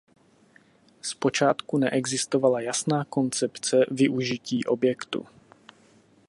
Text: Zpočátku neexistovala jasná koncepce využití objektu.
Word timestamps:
Zpočátku 1.01 1.77
neexistovala 1.77 2.61
jasná 2.61 3.05
koncepce 3.05 3.85
využití 3.91 4.65
objektu. 4.65 5.25